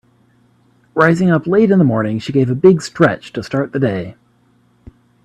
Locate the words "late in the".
1.45-1.83